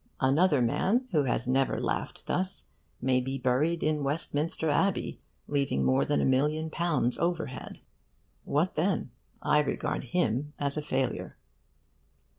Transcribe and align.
Another 0.19 0.63
man, 0.63 1.07
who 1.11 1.25
has 1.25 1.47
never 1.47 1.79
laughed 1.79 2.25
thus, 2.25 2.65
may 3.03 3.21
be 3.21 3.37
buried 3.37 3.83
in 3.83 4.03
Westminster 4.03 4.67
Abbey, 4.71 5.21
leaving 5.47 5.83
more 5.85 6.05
than 6.05 6.19
a 6.19 6.25
million 6.25 6.71
pounds 6.71 7.19
overhead. 7.19 7.81
What 8.43 8.73
then? 8.73 9.11
I 9.43 9.59
regard 9.59 10.05
him 10.05 10.53
as 10.57 10.75
a 10.75 10.81
failure. 10.81 11.37